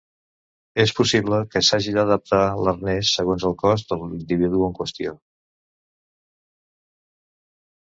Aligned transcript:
És 0.83 0.93
possible 0.99 1.41
que 1.55 1.61
s'hagi 1.67 1.93
d'adaptar 1.97 2.39
l'arnès 2.69 3.11
segons 3.19 3.45
el 3.51 3.55
cos 3.61 3.85
de 3.93 3.99
l'individu 4.01 4.65
en 4.71 4.75
qüestió. 4.81 5.17